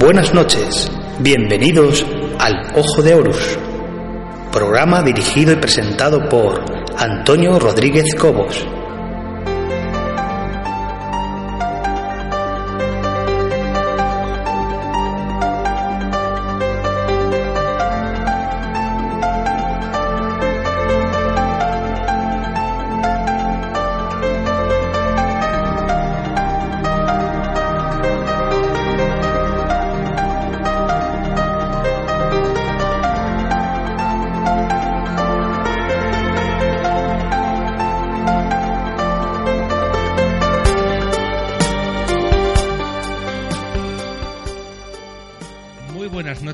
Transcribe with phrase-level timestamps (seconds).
[0.00, 0.88] Buenas noches,
[1.18, 2.06] bienvenidos
[2.38, 3.58] al Ojo de Horus,
[4.52, 6.64] programa dirigido y presentado por
[6.96, 8.64] Antonio Rodríguez Cobos.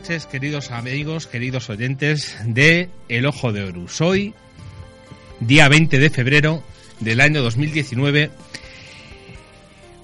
[0.04, 4.02] Noches, queridos amigos, queridos oyentes de El Ojo de Horus.
[4.02, 4.34] Hoy,
[5.40, 6.62] día 20 de febrero
[7.00, 8.30] del año 2019.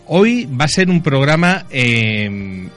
[0.06, 2.70] Hoy va a ser un programa eh, en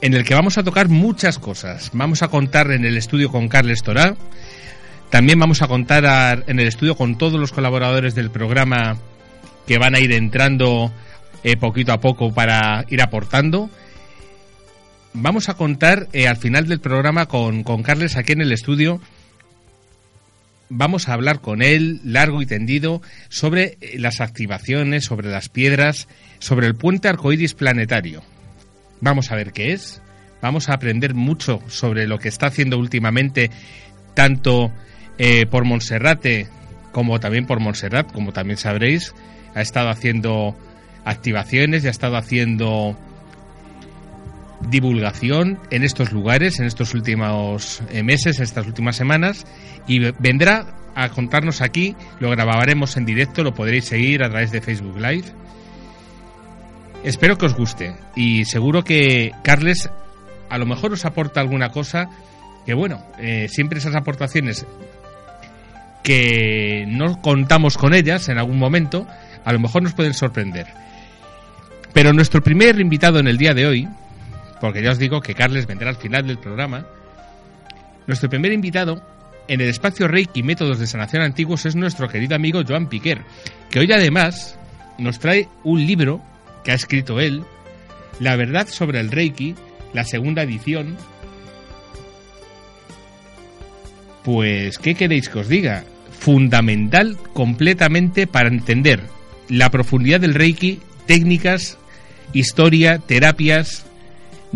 [0.00, 1.90] el que vamos a tocar muchas cosas.
[1.92, 4.16] Vamos a contar en el estudio con Carles Torá.
[5.10, 8.96] También vamos a contar en el estudio con todos los colaboradores del programa
[9.66, 10.90] que van a ir entrando
[11.42, 13.68] eh, poquito a poco para ir aportando.
[15.16, 19.00] Vamos a contar eh, al final del programa con, con Carles aquí en el estudio.
[20.68, 26.08] Vamos a hablar con él largo y tendido sobre eh, las activaciones, sobre las piedras,
[26.40, 28.24] sobre el puente arcoíris planetario.
[29.00, 30.02] Vamos a ver qué es.
[30.42, 33.52] Vamos a aprender mucho sobre lo que está haciendo últimamente,
[34.14, 34.72] tanto
[35.18, 36.48] eh, por Monserrate
[36.90, 39.14] como también por Montserrat, como también sabréis.
[39.54, 40.56] Ha estado haciendo
[41.04, 42.98] activaciones y ha estado haciendo
[44.68, 49.46] divulgación en estos lugares, en estos últimos eh, meses, en estas últimas semanas,
[49.86, 54.50] y ve- vendrá a contarnos aquí, lo grabaremos en directo, lo podréis seguir a través
[54.52, 55.24] de Facebook Live.
[57.02, 59.90] Espero que os guste y seguro que Carles
[60.48, 62.08] a lo mejor os aporta alguna cosa
[62.64, 64.64] que bueno, eh, siempre esas aportaciones
[66.02, 69.06] que no contamos con ellas en algún momento,
[69.44, 70.66] a lo mejor nos pueden sorprender.
[71.92, 73.88] Pero nuestro primer invitado en el día de hoy,
[74.60, 76.86] porque ya os digo que Carles vendrá al final del programa,
[78.06, 79.02] nuestro primer invitado
[79.48, 83.22] en el espacio Reiki Métodos de Sanación Antiguos es nuestro querido amigo Joan Piquer,
[83.70, 84.58] que hoy además
[84.98, 86.22] nos trae un libro
[86.64, 87.44] que ha escrito él,
[88.20, 89.54] La verdad sobre el Reiki,
[89.92, 90.96] la segunda edición.
[94.22, 95.84] Pues, ¿qué queréis que os diga?
[96.18, 99.00] Fundamental completamente para entender
[99.48, 101.76] la profundidad del Reiki, técnicas,
[102.32, 103.84] historia, terapias,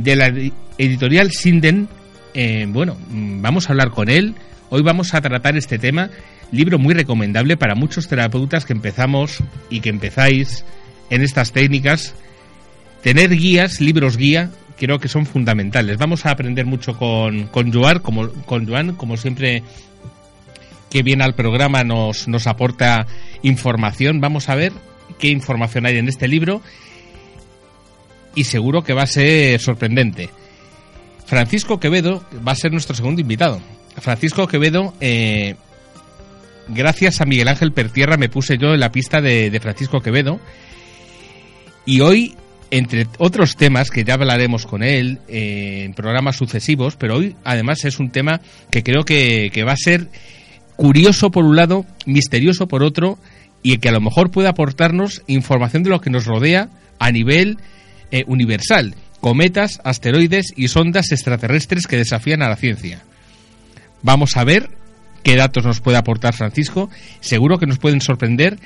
[0.03, 1.89] de la edi- editorial Sinden.
[2.35, 4.35] Eh, bueno, vamos a hablar con él.
[4.71, 6.11] Hoy vamos a tratar este tema.
[6.53, 10.65] Libro muy recomendable para muchos terapeutas que empezamos y que empezáis
[11.11, 12.15] en estas técnicas.
[13.03, 15.99] Tener guías, libros guía, creo que son fundamentales.
[15.99, 19.63] Vamos a aprender mucho con, con, Joan, como, con Joan, como siempre
[20.91, 23.07] que viene al programa nos, nos aporta
[23.43, 24.21] información.
[24.21, 24.73] Vamos a ver
[25.19, 26.63] qué información hay en este libro
[28.39, 30.31] y seguro que va a ser sorprendente.
[31.27, 33.61] Francisco Quevedo va a ser nuestro segundo invitado.
[33.97, 35.57] Francisco Quevedo, eh,
[36.69, 40.39] gracias a Miguel Ángel Pertierra me puse yo en la pista de, Francisco Quevedo
[41.85, 42.37] y hoy,
[42.71, 47.85] entre otros temas que ya hablaremos con él eh, en programas sucesivos, pero hoy además
[47.85, 48.41] es un tema
[48.71, 50.11] que creo que, que va a ser
[50.77, 53.19] curioso por un lado, misterioso por otro
[53.65, 56.69] y que a lo mejor puede aportarnos información de lo que nos rodea
[57.01, 57.59] a nivel
[58.11, 58.95] eh, universal.
[59.21, 63.03] Cometas, asteroides y sondas extraterrestres que desafían a la ciencia.
[64.03, 64.71] Vamos a ver
[65.23, 66.89] qué datos nos puede aportar Francisco.
[67.21, 68.59] Seguro que nos pueden sorprender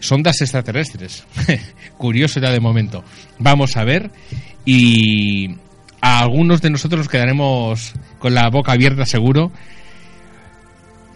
[0.00, 1.24] sondas extraterrestres.
[1.98, 3.04] Curioso ya de momento.
[3.38, 4.10] Vamos a ver
[4.64, 5.56] y
[6.00, 9.52] a algunos de nosotros nos quedaremos con la boca abierta seguro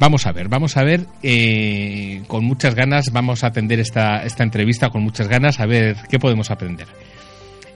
[0.00, 4.42] Vamos a ver, vamos a ver, eh, con muchas ganas vamos a atender esta, esta
[4.42, 6.88] entrevista con muchas ganas, a ver qué podemos aprender.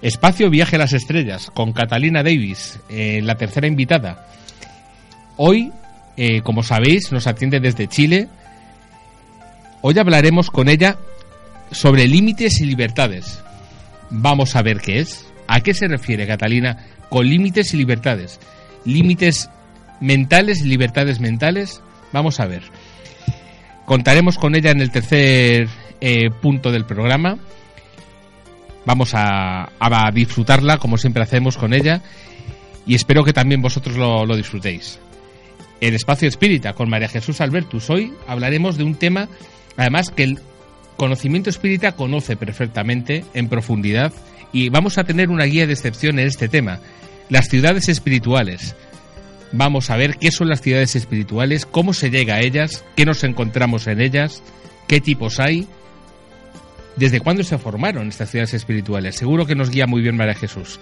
[0.01, 4.27] Espacio Viaje a las Estrellas, con Catalina Davis, eh, la tercera invitada.
[5.37, 5.71] Hoy,
[6.17, 8.29] eh, como sabéis, nos atiende desde Chile.
[9.83, 10.97] Hoy hablaremos con ella
[11.73, 13.43] sobre límites y libertades.
[14.09, 15.27] Vamos a ver qué es.
[15.47, 18.41] ¿A qué se refiere Catalina con límites y libertades?
[18.87, 19.51] Límites
[20.01, 21.83] mentales libertades mentales.
[22.15, 22.63] Vamos a ver.
[23.85, 25.69] Contaremos con ella en el tercer
[26.01, 27.37] eh, punto del programa.
[28.87, 29.69] Vamos a,
[30.13, 32.03] disfrutarla como siempre hacemos con ella
[32.87, 35.01] y espero que también vosotros lo, lo disfrutéis.
[35.81, 37.91] El espacio espírita con María Jesús Albertus.
[37.91, 39.29] Hoy hablaremos de un tema,
[39.77, 40.39] además, que el
[40.97, 44.13] conocimiento espírita conoce perfectamente en profundidad
[44.53, 46.79] y vamos a tener una guía de excepción en este tema.
[47.29, 48.77] Las ciudades espirituales,
[49.57, 53.23] Vamos a ver qué son las ciudades espirituales, cómo se llega a ellas, qué nos
[53.23, 54.43] encontramos en ellas,
[54.89, 55.69] qué tipos hay,
[56.97, 59.15] desde cuándo se formaron estas ciudades espirituales.
[59.15, 60.81] Seguro que nos guía muy bien María Jesús.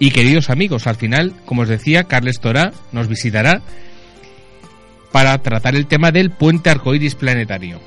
[0.00, 3.62] Y queridos amigos, al final, como os decía, Carles Torá nos visitará
[5.12, 7.80] para tratar el tema del puente arcoíris planetario.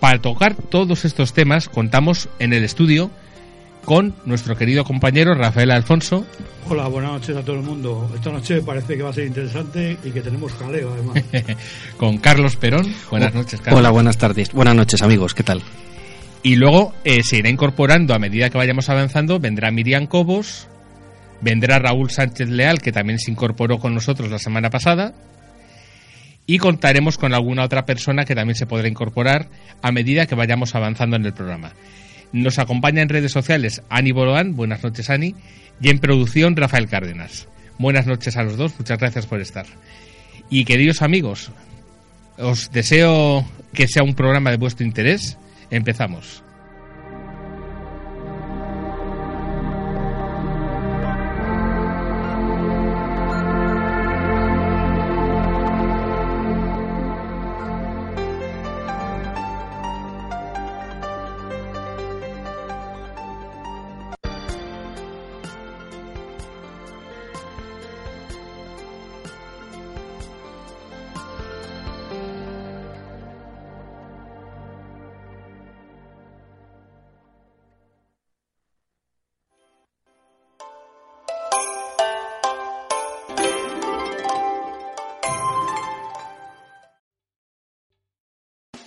[0.00, 3.10] Para tocar todos estos temas, contamos en el estudio
[3.88, 6.26] con nuestro querido compañero Rafael Alfonso.
[6.68, 8.12] Hola, buenas noches a todo el mundo.
[8.14, 11.24] Esta noche parece que va a ser interesante y que tenemos jaleo además.
[11.96, 12.94] con Carlos Perón.
[13.10, 13.80] Buenas noches, Carlos.
[13.80, 14.52] Hola, buenas tardes.
[14.52, 15.32] Buenas noches, amigos.
[15.32, 15.62] ¿Qué tal?
[16.42, 19.40] Y luego eh, se irá incorporando a medida que vayamos avanzando.
[19.40, 20.68] Vendrá Miriam Cobos,
[21.40, 25.14] vendrá Raúl Sánchez Leal, que también se incorporó con nosotros la semana pasada.
[26.44, 29.48] Y contaremos con alguna otra persona que también se podrá incorporar
[29.80, 31.72] a medida que vayamos avanzando en el programa.
[32.32, 35.34] Nos acompaña en redes sociales Ani Boloán, buenas noches Ani,
[35.80, 37.48] y en producción Rafael Cárdenas.
[37.78, 39.66] Buenas noches a los dos, muchas gracias por estar.
[40.50, 41.50] Y queridos amigos,
[42.38, 45.38] os deseo que sea un programa de vuestro interés.
[45.70, 46.42] Empezamos.